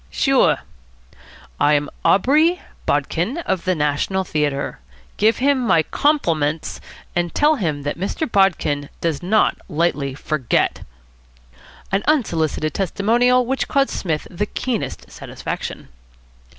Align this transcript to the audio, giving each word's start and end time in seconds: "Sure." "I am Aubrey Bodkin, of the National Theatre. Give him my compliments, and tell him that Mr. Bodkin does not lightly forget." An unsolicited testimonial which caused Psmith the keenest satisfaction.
"Sure." 0.09 0.57
"I 1.59 1.75
am 1.75 1.87
Aubrey 2.03 2.59
Bodkin, 2.87 3.37
of 3.45 3.65
the 3.65 3.75
National 3.75 4.23
Theatre. 4.23 4.79
Give 5.17 5.37
him 5.37 5.59
my 5.59 5.83
compliments, 5.83 6.81
and 7.15 7.35
tell 7.35 7.57
him 7.57 7.83
that 7.83 7.99
Mr. 7.99 8.25
Bodkin 8.27 8.89
does 8.99 9.21
not 9.21 9.59
lightly 9.69 10.15
forget." 10.15 10.83
An 11.91 12.01
unsolicited 12.07 12.73
testimonial 12.73 13.45
which 13.45 13.67
caused 13.67 13.91
Psmith 13.91 14.25
the 14.31 14.47
keenest 14.47 15.11
satisfaction. 15.11 15.87